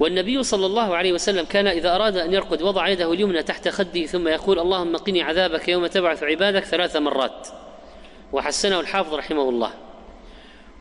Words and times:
والنبي 0.00 0.42
صلى 0.42 0.66
الله 0.66 0.96
عليه 0.96 1.12
وسلم 1.12 1.44
كان 1.44 1.66
إذا 1.66 1.94
أراد 1.94 2.16
أن 2.16 2.32
يرقد 2.32 2.62
وضع 2.62 2.88
يده 2.88 3.12
اليمنى 3.12 3.42
تحت 3.42 3.68
خده 3.68 4.06
ثم 4.06 4.28
يقول 4.28 4.58
اللهم 4.58 4.96
قني 4.96 5.22
عذابك 5.22 5.68
يوم 5.68 5.86
تبعث 5.86 6.22
عبادك 6.22 6.64
ثلاث 6.64 6.96
مرات. 6.96 7.48
وحسنه 8.32 8.80
الحافظ 8.80 9.14
رحمه 9.14 9.48
الله. 9.48 9.70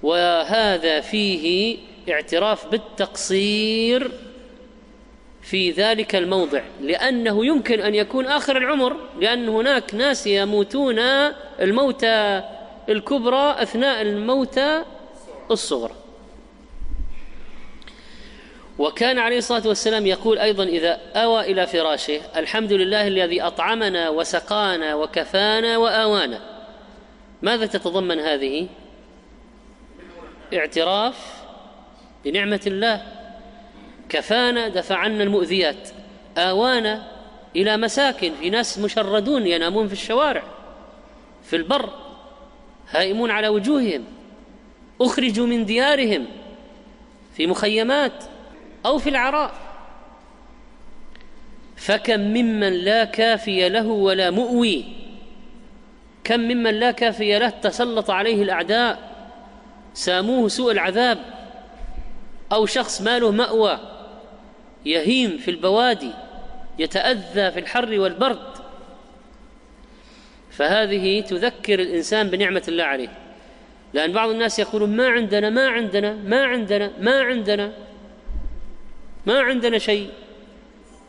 وهذا 0.03 1.01
فيه 1.01 1.77
اعتراف 2.09 2.67
بالتقصير 2.67 4.11
في 5.41 5.71
ذلك 5.71 6.15
الموضع 6.15 6.61
لأنه 6.81 7.45
يمكن 7.45 7.81
أن 7.81 7.95
يكون 7.95 8.25
آخر 8.25 8.57
العمر 8.57 8.95
لأن 9.19 9.49
هناك 9.49 9.95
ناس 9.95 10.27
يموتون 10.27 10.99
الموتى 11.59 12.43
الكبرى 12.89 13.55
أثناء 13.61 14.01
الموتى 14.01 14.83
الصغرى. 15.51 15.98
وكان 18.79 19.19
عليه 19.19 19.37
الصلاة 19.37 19.67
والسلام 19.67 20.07
يقول 20.07 20.39
أيضا 20.39 20.63
إذا 20.63 20.99
أوى 21.15 21.51
إلى 21.51 21.67
فراشه 21.67 22.21
الحمد 22.35 22.73
لله 22.73 23.07
الذي 23.07 23.41
أطعمنا 23.41 24.09
وسقانا 24.09 24.95
وكفانا 24.95 25.77
وآوانا. 25.77 26.41
ماذا 27.41 27.65
تتضمن 27.65 28.19
هذه؟ 28.19 28.67
اعتراف 30.53 31.43
بنعمة 32.25 32.61
الله. 32.67 33.01
كفانا 34.09 34.67
دفع 34.67 34.97
عنا 34.97 35.23
المؤذيات 35.23 35.89
آوانا 36.37 37.07
إلى 37.55 37.77
مساكن 37.77 38.31
في 38.41 38.49
ناس 38.49 38.79
مشردون 38.79 39.47
ينامون 39.47 39.87
في 39.87 39.93
الشوارع 39.93 40.43
في 41.43 41.55
البر 41.55 41.89
هائمون 42.89 43.31
على 43.31 43.47
وجوههم 43.47 44.03
أخرجوا 45.01 45.47
من 45.47 45.65
ديارهم 45.65 46.25
في 47.35 47.47
مخيمات. 47.47 48.23
أو 48.85 48.97
في 48.97 49.09
العراء. 49.09 49.53
فكم 51.75 52.19
ممن 52.19 52.73
لا 52.73 53.03
كافي 53.03 53.69
له 53.69 53.87
ولا 53.87 54.29
مؤوي. 54.31 54.85
كم 56.23 56.39
ممن 56.39 56.79
لا 56.79 56.91
كافي 56.91 57.39
له 57.39 57.49
تسلط 57.49 58.09
عليه 58.09 58.43
الأعداء 58.43 59.09
ساموه 59.93 60.47
سوء 60.47 60.71
العذاب 60.71 61.17
أو 62.51 62.65
شخص 62.65 63.01
ما 63.01 63.19
له 63.19 63.31
مأوى 63.31 63.79
يهيم 64.85 65.37
في 65.37 65.51
البوادي 65.51 66.11
يتأذى 66.79 67.51
في 67.51 67.59
الحر 67.59 67.99
والبرد. 67.99 68.49
فهذه 70.51 71.21
تذكر 71.21 71.79
الإنسان 71.79 72.29
بنعمة 72.29 72.63
الله 72.67 72.83
عليه. 72.83 73.09
لأن 73.93 74.11
بعض 74.11 74.29
الناس 74.29 74.59
يقولون 74.59 74.95
ما 74.95 75.07
عندنا 75.07 75.49
ما 75.49 75.67
عندنا 75.67 76.13
ما 76.13 76.43
عندنا 76.43 76.91
ما 76.99 77.21
عندنا. 77.21 77.71
ما 79.25 79.39
عندنا 79.39 79.77
شيء. 79.77 80.09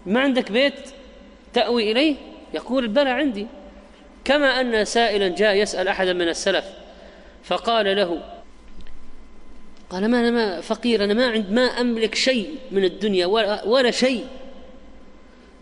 ما 0.06 0.20
عندك 0.20 0.52
بيت 0.52 0.74
تأوي 1.52 1.92
إليه؟ 1.92 2.16
يقول 2.54 2.88
بلى 2.88 3.10
عندي. 3.10 3.46
كما 4.24 4.60
أن 4.60 4.84
سائلا 4.84 5.28
جاء 5.28 5.54
يسأل 5.54 5.88
أحدا 5.88 6.12
من 6.12 6.28
السلف 6.28 6.64
فقال 7.44 7.96
له 7.96 8.22
قال 9.90 10.08
ما 10.08 10.20
أنا 10.20 10.30
ما 10.30 10.60
فقير 10.60 11.04
أنا 11.04 11.14
ما 11.14 11.30
عند 11.30 11.50
ما 11.50 11.62
أملك 11.62 12.14
شيء 12.14 12.54
من 12.70 12.84
الدنيا 12.84 13.26
ولا, 13.26 13.64
ولا 13.64 13.90
شيء. 13.90 14.26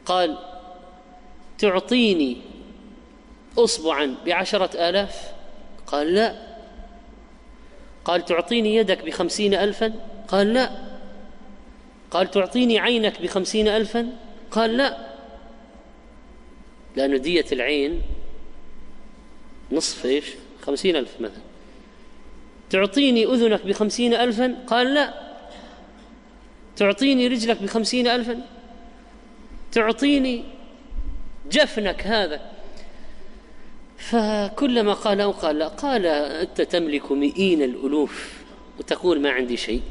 قال 0.06 0.38
تعطيني 1.58 2.36
أصبعا 3.58 4.14
بعشرة 4.26 4.88
آلاف؟ 4.88 5.32
قال 5.86 6.14
لا. 6.14 6.34
قال 8.04 8.24
تعطيني 8.24 8.76
يدك 8.76 9.04
بخمسين 9.04 9.54
ألفا؟ 9.54 9.92
قال 10.28 10.54
لا. 10.54 10.87
قال 12.10 12.30
تعطيني 12.30 12.78
عينك 12.78 13.22
بخمسين 13.22 13.68
ألفا؟ 13.68 14.12
قال 14.50 14.76
لا. 14.76 15.08
لأن 16.96 17.20
دية 17.20 17.44
العين 17.52 18.02
نصف 19.72 20.06
إيش؟ 20.06 20.24
خمسين 20.62 20.96
ألف 20.96 21.20
مثلا. 21.20 21.42
تعطيني 22.70 23.24
أذنك 23.24 23.66
بخمسين 23.66 24.14
ألفا؟ 24.14 24.64
قال 24.66 24.94
لا. 24.94 25.14
تعطيني 26.76 27.26
رجلك 27.28 27.62
بخمسين 27.62 28.06
ألفا؟ 28.06 28.40
تعطيني 29.72 30.44
جفنك 31.50 32.06
هذا. 32.06 32.40
فكلما 33.98 34.92
قال 34.92 35.20
أو 35.20 35.30
قال 35.30 35.58
لا 35.58 35.68
قال 35.68 36.06
أنت 36.06 36.60
تملك 36.60 37.12
مئين 37.12 37.62
الألوف 37.62 38.38
وتقول 38.78 39.20
ما 39.20 39.30
عندي 39.30 39.56
شيء. 39.56 39.82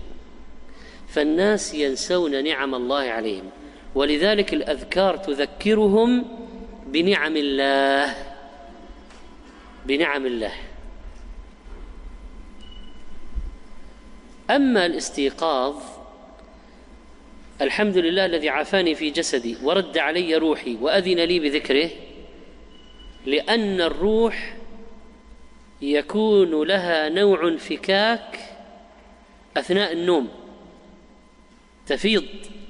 فالناس 1.07 1.73
ينسون 1.73 2.44
نعم 2.44 2.75
الله 2.75 3.01
عليهم 3.01 3.50
ولذلك 3.95 4.53
الأذكار 4.53 5.18
تذكرهم 5.18 6.25
بنعم 6.88 7.38
الله 7.38 8.16
بنعم 9.85 10.25
الله. 10.25 10.53
أما 14.50 14.85
الاستيقاظ 14.85 15.75
الحمد 17.62 17.97
لله 17.97 18.25
الذي 18.25 18.50
عافاني 18.50 18.95
في 18.95 19.09
جسدي 19.09 19.57
ورد 19.63 19.97
علي 19.97 20.35
روحي 20.35 20.78
وأذن 20.81 21.19
لي 21.19 21.39
بذكره 21.39 21.89
لأن 23.25 23.81
الروح 23.81 24.57
يكون 25.81 26.68
لها 26.68 27.09
نوع 27.09 27.47
انفكاك 27.47 28.39
أثناء 29.57 29.94
النوم. 29.94 30.29
تفيض 31.88 32.25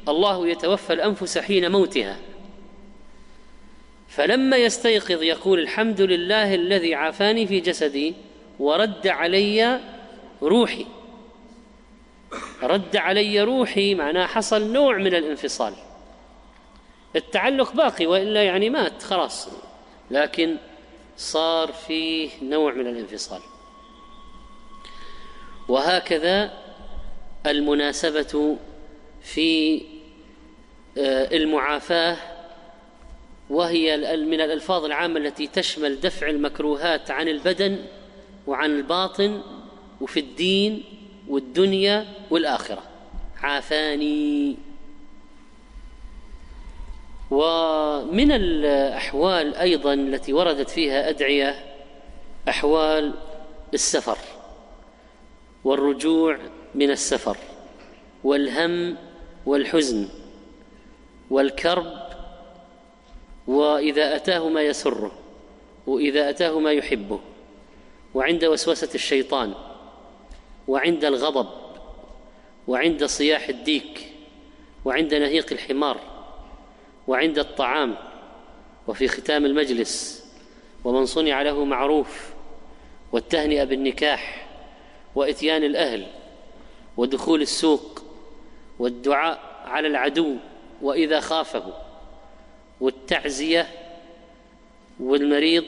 الله 0.08 0.48
يتوفى 0.48 0.94
الأنفس 0.94 1.38
حين 1.38 1.72
موتها. 1.72 2.18
فلما 4.10 4.58
يستيقظ 4.58 5.24
يقول 5.24 5.60
الحمد 5.60 6.02
لله 6.02 6.56
الذي 6.56 6.96
عافاني 6.96 7.48
في 7.48 7.60
جسدي 7.60 8.14
ورد 8.60 9.08
علي 9.08 9.80
روحي. 10.42 10.86
رد 12.64 12.96
علي 12.96 13.42
روحي 13.42 13.96
معناه 13.96 14.26
حصل 14.26 14.72
نوع 14.74 14.98
من 14.98 15.16
الانفصال. 15.16 15.74
التعلق 17.16 17.74
باقي 17.74 18.06
وإلا 18.06 18.44
يعني 18.44 18.70
مات 18.70 19.04
خلاص 19.04 19.50
لكن 20.12 20.58
صار 21.18 21.72
فيه 21.72 22.30
نوع 22.42 22.74
من 22.74 22.88
الانفصال. 22.88 23.42
وهكذا 25.68 26.54
المناسبة 27.46 28.58
في 29.34 29.82
آه، 30.98 31.36
المعافاة 31.36 32.18
وهي 33.50 33.98
من 34.18 34.42
الألفاظ 34.42 34.86
العامة 34.86 35.20
التي 35.20 35.48
تشمل 35.48 36.00
دفع 36.00 36.30
المكروهات 36.30 37.12
عن 37.12 37.28
البدن 37.28 37.86
وعن 38.48 38.72
الباطن 38.72 39.42
وفي 40.02 40.20
الدين 40.20 40.84
والدنيا 41.28 42.06
والآخرة. 42.30 42.84
عافاني. 43.44 44.58
ومن 47.32 48.32
الأحوال 48.32 49.56
أيضا 49.56 49.94
التي 49.94 50.34
وردت 50.34 50.70
فيها 50.70 51.10
أدعية 51.10 51.66
أحوال 52.50 53.14
السفر 53.74 54.18
والرجوع 55.64 56.38
من 56.76 56.92
السفر 56.92 57.38
والهم 58.24 58.98
والحزن 59.48 60.08
والكرب 61.30 62.08
وإذا 63.48 64.16
أتاه 64.16 64.50
ما 64.50 64.62
يسره 64.62 65.12
وإذا 65.88 66.30
أتاه 66.30 66.60
ما 66.60 66.72
يحبه 66.72 67.20
وعند 68.14 68.46
وسوسة 68.46 68.90
الشيطان 68.96 69.54
وعند 70.68 71.06
الغضب 71.06 71.48
وعند 72.68 73.06
صياح 73.06 73.50
الديك 73.50 74.08
وعند 74.86 75.14
نهيق 75.14 75.52
الحمار 75.52 76.00
وعند 77.08 77.40
الطعام 77.40 77.96
وفي 78.88 79.08
ختام 79.08 79.46
المجلس 79.46 80.26
ومن 80.84 81.06
صنع 81.06 81.42
له 81.42 81.66
معروف 81.66 82.30
والتهنئة 83.12 83.64
بالنكاح 83.64 84.48
وإتيان 85.16 85.64
الأهل 85.64 86.08
ودخول 86.98 87.42
السوق 87.42 88.07
والدعاء 88.80 89.40
على 89.66 89.88
العدو 89.88 90.36
وإذا 90.82 91.20
خافه 91.20 91.74
والتعزية 92.82 93.68
والمريض 95.00 95.64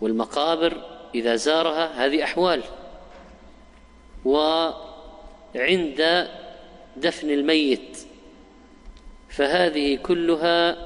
والمقابر 0.00 0.82
إذا 1.14 1.36
زارها 1.36 2.06
هذه 2.06 2.24
أحوال. 2.24 2.62
وعند 4.24 6.28
دفن 6.96 7.30
الميت 7.30 7.98
فهذه 9.28 9.96
كلها 9.96 10.76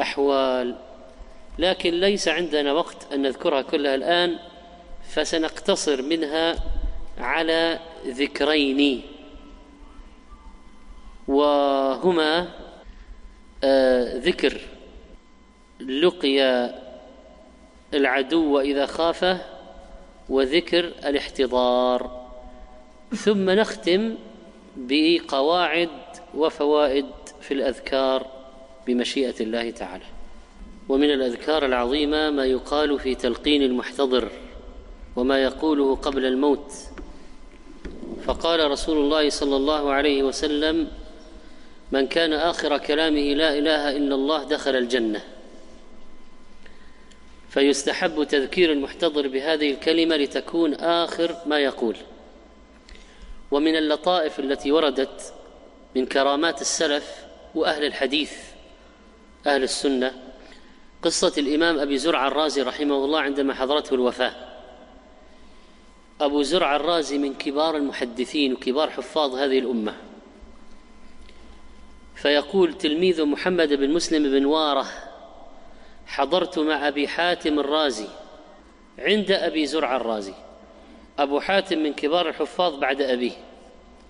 أحوال. 0.00 0.76
لكن 1.58 1.90
ليس 1.90 2.28
عندنا 2.28 2.72
وقت 2.72 3.12
أن 3.12 3.22
نذكرها 3.22 3.62
كلها 3.62 3.94
الآن 3.94 4.38
فسنقتصر 5.10 6.02
منها 6.02 6.56
على 7.18 7.78
ذكرين. 8.06 9.02
وهما 11.32 12.48
آه، 13.64 14.18
ذكر. 14.18 14.60
لقي 15.80 16.70
العدو 17.94 18.54
واذا 18.54 18.86
خافه 18.86 19.40
وذكر 20.28 20.84
الاحتضار. 20.84 22.22
ثم 23.16 23.50
نختم 23.50 24.14
بقواعد 24.76 25.88
وفوائد 26.34 27.06
في 27.40 27.54
الأذكار 27.54 28.26
بمشيئة 28.86 29.34
الله 29.40 29.70
تعالى. 29.70 30.04
ومن 30.88 31.10
الأذكار 31.10 31.66
العظيمة 31.66 32.30
ما 32.30 32.44
يقال 32.44 32.98
في 32.98 33.14
تلقين 33.14 33.62
المحتضر 33.62 34.28
وما 35.16 35.42
يقوله 35.42 35.96
قبل 35.96 36.24
الموت. 36.24 36.72
فقال 38.24 38.70
رسول 38.70 38.98
الله 38.98 39.30
صلى 39.30 39.56
الله 39.56 39.92
عليه 39.92 40.22
وسلم 40.22 40.88
من 41.92 42.06
كان 42.06 42.32
آخر 42.32 42.78
كلامه 42.78 43.34
لا 43.34 43.58
إله 43.58 43.96
إلا 43.96 44.14
الله 44.14 44.44
دخل 44.44 44.76
الجنة. 44.76 45.24
فيستحب 47.50 48.24
تذكير 48.24 48.72
المحتضر 48.72 49.28
بهذه 49.28 49.70
الكلمة 49.70 50.16
لتكون 50.16 50.74
آخر 50.74 51.36
ما 51.46 51.58
يقول. 51.58 51.96
ومن 53.50 53.76
اللطائف 53.76 54.40
التي 54.40 54.72
وردت 54.72 55.34
من 55.96 56.06
كرامات 56.06 56.60
السلف 56.60 57.24
وأهل 57.54 57.84
الحديث 57.84 58.32
أهل 59.46 59.62
السنة 59.62 60.12
قصة 61.02 61.32
الإمام 61.38 61.78
أبي 61.78 61.98
زرع 61.98 62.28
الرازي 62.28 62.62
رحمه 62.62 63.04
الله 63.04 63.20
عندما 63.20 63.54
حضرته 63.54 63.94
الوفاة. 63.94 64.34
أبو 66.20 66.42
زرع 66.42 66.76
الرازي 66.76 67.18
من 67.18 67.34
كبار 67.34 67.76
المحدثين 67.76 68.52
وكبار 68.52 68.90
حفاظ 68.90 69.34
هذه 69.34 69.58
الأمة. 69.58 70.11
فيقول 72.22 72.78
تلميذ 72.78 73.24
محمد 73.24 73.72
بن 73.72 73.90
مسلم 73.90 74.22
بن 74.22 74.44
واره 74.44 74.86
حضرت 76.06 76.58
مع 76.58 76.88
أبي 76.88 77.08
حاتم 77.08 77.58
الرازي 77.58 78.06
عند 78.98 79.30
أبي 79.30 79.66
زرع 79.66 79.96
الرازي. 79.96 80.34
أبو 81.18 81.40
حاتم 81.40 81.78
من 81.78 81.92
كبار 81.92 82.28
الحفاظ 82.28 82.74
بعد 82.74 83.02
أبيه 83.02 83.32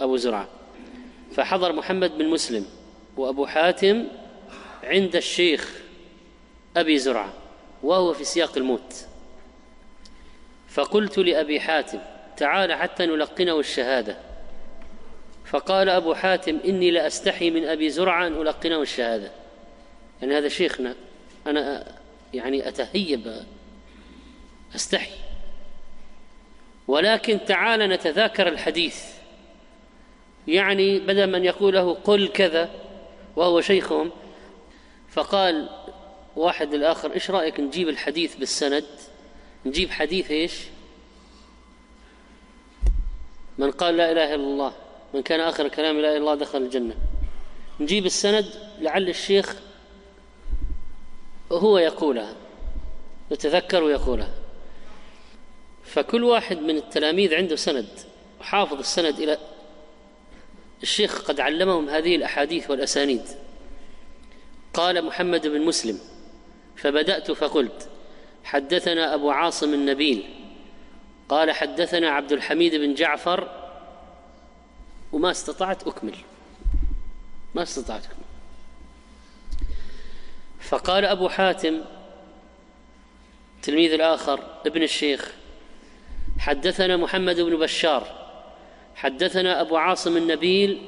أبو 0.00 0.16
زرعه 0.16 0.48
فحضر 1.34 1.72
محمد 1.72 2.18
بن 2.18 2.28
مسلم 2.28 2.66
وأبو 3.16 3.46
حاتم 3.46 4.04
عند 4.84 5.16
الشيخ 5.16 5.80
أبي 6.76 6.98
زرعه 6.98 7.32
وهو 7.82 8.12
في 8.12 8.24
سياق 8.24 8.56
الموت. 8.56 9.06
فقلت 10.68 11.18
لأبي 11.18 11.60
حاتم 11.60 11.98
تعال 12.36 12.72
حتى 12.72 13.06
نلقنه 13.06 13.58
الشهادة. 13.60 14.31
فقال 15.44 15.88
أبو 15.88 16.14
حاتم 16.14 16.58
إني 16.64 16.90
لأستحي 16.90 17.50
من 17.50 17.64
أبي 17.64 17.90
زرعة 17.90 18.26
أن 18.26 18.32
ألقنه 18.32 18.82
الشهادة. 18.82 19.30
يعني 20.22 20.38
هذا 20.38 20.48
شيخنا 20.48 20.94
أنا 21.46 21.94
يعني 22.34 22.68
اتهيب 22.68 23.42
أستحي. 24.74 25.14
ولكن 26.88 27.38
تعال 27.46 27.80
نتذاكر 27.80 28.48
الحديث. 28.48 29.04
يعني 30.48 30.98
بدل 30.98 31.26
من 31.26 31.44
يقول 31.44 31.74
له 31.74 31.94
قل 31.94 32.28
كذا 32.28 32.70
وهو 33.36 33.60
شيخهم 33.60 34.10
فقال 35.08 35.68
واحد 36.36 36.74
للآخر 36.74 37.12
إيش 37.12 37.30
رأيك 37.30 37.60
نجيب 37.60 37.88
الحديث 37.88 38.36
بالسند؟ 38.36 38.84
نجيب 39.66 39.90
حديث 39.90 40.30
إيش؟ 40.30 40.52
من 43.58 43.70
قال 43.70 43.96
لا 43.96 44.12
إله 44.12 44.34
إلا 44.34 44.44
الله. 44.44 44.72
من 45.14 45.22
كان 45.22 45.40
آخر 45.40 45.68
كلام 45.68 45.96
لا 45.96 46.00
إله 46.00 46.10
إلا 46.10 46.18
الله 46.18 46.34
دخل 46.34 46.58
الجنة. 46.58 46.94
نجيب 47.80 48.06
السند 48.06 48.46
لعل 48.80 49.08
الشيخ 49.08 49.56
هو 51.52 51.78
يقولها 51.78 52.34
يتذكر 53.30 53.82
ويقولها. 53.82 54.32
فكل 55.84 56.24
واحد 56.24 56.58
من 56.58 56.76
التلاميذ 56.76 57.34
عنده 57.34 57.56
سند 57.56 57.88
وحافظ 58.40 58.78
السند 58.78 59.18
إلى 59.20 59.38
الشيخ 60.82 61.22
قد 61.22 61.40
علمهم 61.40 61.88
هذه 61.88 62.16
الأحاديث 62.16 62.70
والأسانيد. 62.70 63.22
قال 64.74 65.04
محمد 65.04 65.46
بن 65.46 65.60
مسلم 65.60 65.98
فبدأت 66.76 67.30
فقلت 67.30 67.88
حدثنا 68.44 69.14
أبو 69.14 69.30
عاصم 69.30 69.74
النبيل 69.74 70.22
قال 71.28 71.50
حدثنا 71.50 72.10
عبد 72.10 72.32
الحميد 72.32 72.74
بن 72.74 72.94
جعفر 72.94 73.61
وما 75.12 75.30
استطعت 75.30 75.86
أكمل. 75.86 76.16
ما 77.54 77.62
استطعت 77.62 78.04
أكمل. 78.04 78.24
فقال 80.60 81.04
أبو 81.04 81.28
حاتم 81.28 81.80
تلميذ 83.62 83.92
الآخر 83.92 84.60
ابن 84.66 84.82
الشيخ 84.82 85.32
حدثنا 86.38 86.96
محمد 86.96 87.40
بن 87.40 87.56
بشار 87.56 88.22
حدثنا 88.94 89.60
أبو 89.60 89.76
عاصم 89.76 90.16
النبيل 90.16 90.82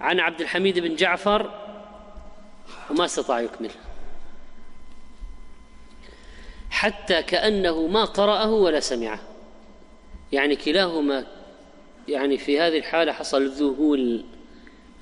عن 0.00 0.20
عبد 0.20 0.40
الحميد 0.40 0.78
بن 0.78 0.96
جعفر 0.96 1.50
وما 2.90 3.04
استطاع 3.04 3.40
يكمل. 3.40 3.70
حتى 6.70 7.22
كأنه 7.22 7.86
ما 7.86 8.04
قرأه 8.04 8.50
ولا 8.50 8.80
سمعه. 8.80 9.20
يعني 10.32 10.56
كلاهما 10.56 11.26
يعني 12.08 12.38
في 12.38 12.60
هذه 12.60 12.78
الحالة 12.78 13.12
حصل 13.12 13.48
ذهول 13.48 14.24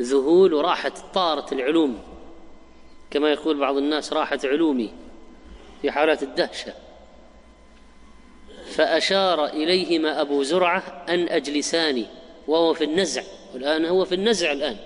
ذهول 0.02 0.54
وراحت 0.54 0.98
طارت 1.14 1.52
العلوم. 1.52 1.98
كما 3.10 3.30
يقول 3.30 3.58
بعض 3.58 3.76
الناس 3.76 4.12
راحت 4.12 4.46
علومي 4.46 4.92
في 5.82 5.90
حالات 5.90 6.22
الدهشة. 6.22 6.72
فأشار 8.70 9.46
إليهما 9.46 10.20
أبو 10.20 10.42
زرعة 10.42 11.04
أن 11.08 11.28
أجلساني 11.28 12.06
وهو 12.48 12.74
في 12.74 12.84
النزع. 12.84 13.22
والآن 13.54 13.84
هو 13.84 14.04
في 14.04 14.14
النزع 14.14 14.52
الآن. 14.52 14.76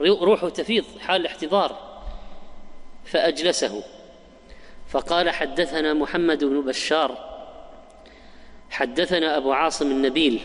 روحه 0.00 0.48
تفيض 0.48 0.84
حال 1.00 1.20
الاحتضار. 1.20 2.02
فأجلسه. 3.04 3.84
فقال 4.88 5.30
حدثنا 5.30 5.94
محمد 5.94 6.44
بن 6.44 6.60
بشار. 6.60 7.32
حدثنا 8.70 9.36
أبو 9.36 9.52
عاصم 9.52 9.90
النبيل. 9.90 10.40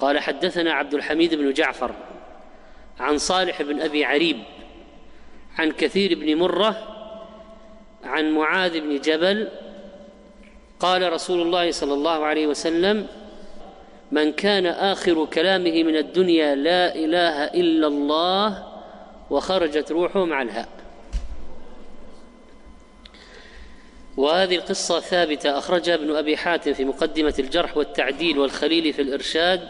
قال 0.00 0.18
حدثنا 0.18 0.72
عبد 0.72 0.94
الحميد 0.94 1.34
بن 1.34 1.52
جعفر 1.52 1.94
عن 3.00 3.18
صالح 3.18 3.62
بن 3.62 3.80
أبي 3.80 4.04
عريب 4.04 4.38
عن 5.58 5.70
كثير 5.70 6.18
بن 6.18 6.36
مرة 6.36 6.88
عن 8.04 8.30
معاذ 8.30 8.80
بن 8.80 9.00
جبل 9.00 9.48
قال 10.80 11.12
رسول 11.12 11.42
الله 11.42 11.70
صلى 11.70 11.94
الله 11.94 12.24
عليه 12.24 12.46
وسلم 12.46 13.06
من 14.12 14.32
كان 14.32 14.66
آخر 14.66 15.24
كلامه 15.24 15.82
من 15.82 15.96
الدنيا 15.96 16.54
لا 16.54 16.94
إله 16.94 17.44
إلا 17.44 17.86
الله 17.86 18.66
وخرجت 19.30 19.92
روحه 19.92 20.24
مع 20.24 20.42
الهاء. 20.42 20.68
وهذه 24.16 24.56
القصة 24.56 25.00
ثابتة 25.00 25.58
أخرجها 25.58 25.94
ابن 25.94 26.16
أبي 26.16 26.36
حاتم 26.36 26.72
في 26.72 26.84
مقدمة 26.84 27.34
الجرح 27.38 27.76
والتعديل 27.76 28.38
والخليل 28.38 28.92
في 28.92 29.02
الإرشاد 29.02 29.68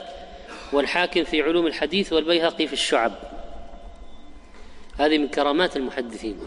والحاكم 0.73 1.25
في 1.25 1.43
علوم 1.43 1.67
الحديث 1.67 2.13
والبيهقي 2.13 2.67
في 2.67 2.73
الشعب. 2.73 3.13
هذه 4.99 5.19
من 5.19 5.29
كرامات 5.29 5.77
المحدثين. 5.77 6.39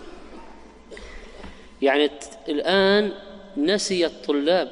يعني 1.81 2.09
الآن 2.49 3.11
نسي 3.57 4.05
الطلاب 4.05 4.71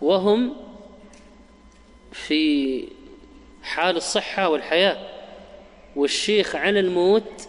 وهم 0.00 0.56
في 2.12 2.88
حال 3.62 3.96
الصحة 3.96 4.48
والحياة 4.48 5.08
والشيخ 5.96 6.56
على 6.56 6.80
الموت 6.80 7.48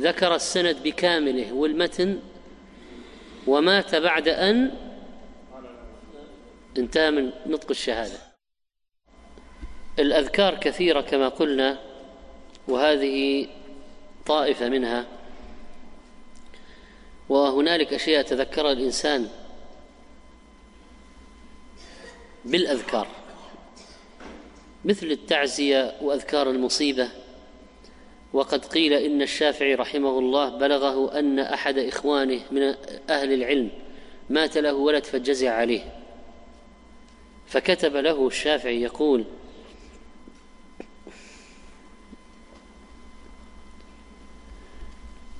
ذكر 0.00 0.34
السند 0.34 0.76
بكامله 0.82 1.52
والمتن 1.52 2.20
ومات 3.46 3.94
بعد 3.94 4.28
أن 4.28 4.70
انتهى 6.78 7.10
من 7.10 7.30
نطق 7.46 7.70
الشهادة. 7.70 8.33
الأذكار 9.98 10.54
كثيرة 10.54 11.00
كما 11.00 11.28
قلنا 11.28 11.78
وهذه 12.68 13.46
طائفة 14.26 14.68
منها 14.68 15.06
وهنالك 17.28 17.94
أشياء 17.94 18.22
تذكرها 18.22 18.72
الإنسان 18.72 19.28
بالأذكار 22.44 23.08
مثل 24.84 25.06
التعزية 25.06 25.94
وأذكار 26.00 26.50
المصيبة 26.50 27.08
وقد 28.32 28.64
قيل 28.64 28.92
إن 28.92 29.22
الشافعي 29.22 29.74
رحمه 29.74 30.18
الله 30.18 30.48
بلغه 30.48 31.18
أن 31.18 31.38
أحد 31.38 31.78
إخوانه 31.78 32.40
من 32.50 32.74
أهل 33.10 33.32
العلم 33.32 33.70
مات 34.30 34.58
له 34.58 34.74
ولد 34.74 35.04
فجزع 35.04 35.50
عليه 35.54 35.94
فكتب 37.46 37.96
له 37.96 38.26
الشافعي 38.26 38.82
يقول 38.82 39.24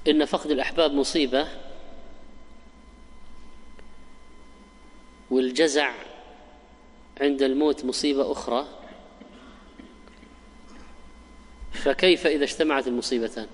إن 0.08 0.24
فقد 0.24 0.50
الأحباب 0.50 0.92
مصيبة 0.92 1.48
والجزع 5.30 5.92
عند 7.20 7.42
الموت 7.42 7.84
مصيبة 7.84 8.32
أخرى 8.32 8.66
فكيف 11.72 12.26
إذا 12.26 12.44
اجتمعت 12.44 12.86
المصيبتان؟ 12.86 13.46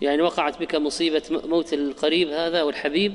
يعني 0.00 0.22
وقعت 0.22 0.60
بك 0.60 0.74
مصيبة 0.74 1.22
موت 1.30 1.72
القريب 1.72 2.28
هذا 2.28 2.62
والحبيب 2.62 3.14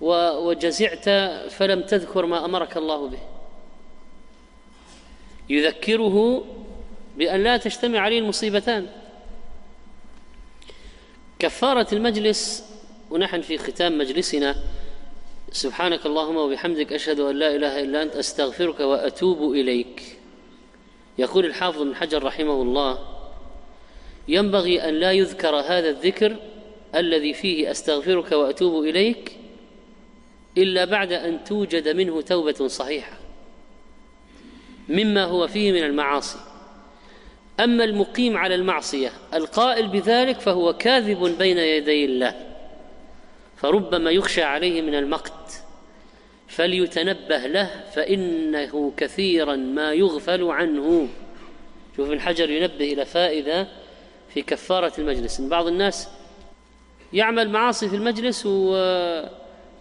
وجزعت 0.00 1.08
فلم 1.50 1.82
تذكر 1.82 2.26
ما 2.26 2.44
أمرك 2.44 2.76
الله 2.76 3.08
به. 3.08 3.18
يذكره 5.48 6.44
بأن 7.16 7.42
لا 7.42 7.56
تجتمع 7.56 7.98
عليه 7.98 8.18
المصيبتان. 8.18 8.86
كفارة 11.38 11.86
المجلس 11.92 12.64
ونحن 13.10 13.40
في 13.40 13.58
ختام 13.58 13.98
مجلسنا. 13.98 14.56
سبحانك 15.52 16.06
اللهم 16.06 16.36
وبحمدك 16.36 16.92
أشهد 16.92 17.20
أن 17.20 17.36
لا 17.36 17.54
إله 17.56 17.80
إلا 17.80 18.02
أنت 18.02 18.16
أستغفرك 18.16 18.80
وأتوب 18.80 19.52
إليك. 19.52 20.18
يقول 21.18 21.44
الحافظ 21.46 21.82
بن 21.82 21.94
حجر 21.94 22.22
رحمه 22.24 22.62
الله 22.62 22.98
ينبغي 24.28 24.88
أن 24.88 24.94
لا 24.94 25.12
يذكر 25.12 25.56
هذا 25.56 25.90
الذكر 25.90 26.36
الذي 26.94 27.34
فيه 27.34 27.70
أستغفرك 27.70 28.32
وأتوب 28.32 28.84
إليك 28.84 29.32
إلا 30.58 30.84
بعد 30.84 31.12
أن 31.12 31.44
توجد 31.44 31.88
منه 31.88 32.20
توبة 32.20 32.68
صحيحة 32.68 33.18
مما 34.88 35.24
هو 35.24 35.46
فيه 35.46 35.72
من 35.72 35.84
المعاصي. 35.84 36.38
أما 37.60 37.84
المقيم 37.84 38.36
على 38.36 38.54
المعصية 38.54 39.12
القائل 39.34 39.88
بذلك 39.88 40.40
فهو 40.40 40.72
كاذب 40.72 41.38
بين 41.38 41.58
يدي 41.58 42.04
الله. 42.04 42.34
فربما 43.56 44.10
يخشى 44.10 44.42
عليه 44.42 44.82
من 44.82 44.94
المقت. 44.94 45.62
فليتنبه 46.48 47.46
له 47.46 47.70
فإنه 47.94 48.92
كثيرا 48.96 49.56
ما 49.56 49.92
يغفل 49.92 50.44
عنه. 50.44 51.08
شوف 51.96 52.10
الحجر 52.10 52.50
ينبه 52.50 52.92
إلى 52.92 53.04
فائدة 53.04 53.68
في 54.34 54.42
كفارة 54.42 54.92
المجلس. 54.98 55.40
إن 55.40 55.48
بعض 55.48 55.66
الناس 55.66 56.08
يعمل 57.12 57.50
معاصي 57.50 57.88
في 57.88 57.96
المجلس 57.96 58.46
و 58.46 58.76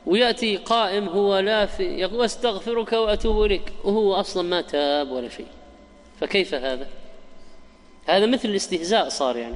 ويأتي 0.06 0.58
قائم 0.58 1.10
هو 1.10 1.40
لا 1.40 1.66
في 1.66 1.84
يقول 1.84 2.26
أستغفرك 2.26 2.94
وأتوب 2.94 3.44
إليك 3.44 3.74
وهو 3.84 4.14
أصلا 4.14 4.44
ما 4.44 4.62
تاب 4.62 5.12
ولا 5.12 5.30
شيء. 5.30 5.48
فكيف 6.20 6.54
هذا؟ 6.54 6.88
هذا 8.08 8.26
مثل 8.26 8.50
الاستهزاء 8.50 9.10
صار 9.10 9.38
يعني. 9.38 9.56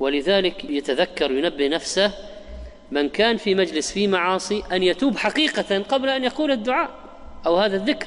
ولذلك 0.00 0.64
يتذكر 0.64 1.30
ينبه 1.30 1.68
نفسه 1.68 2.12
من 2.90 3.08
كان 3.08 3.36
في 3.36 3.54
مجلس 3.54 3.92
فيه 3.92 4.08
معاصي 4.08 4.62
أن 4.72 4.82
يتوب 4.82 5.16
حقيقة 5.16 5.82
قبل 5.82 6.08
أن 6.08 6.24
يقول 6.24 6.50
الدعاء 6.50 6.90
أو 7.46 7.56
هذا 7.56 7.76
الذكر. 7.76 8.06